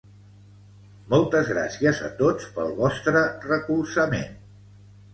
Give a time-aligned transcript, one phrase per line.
[1.11, 4.39] Moltes gracies a tots pel vostre recolzament.